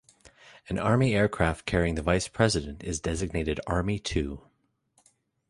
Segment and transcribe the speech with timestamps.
[0.67, 4.41] An Army aircraft carrying the Vice President is designated Army Two.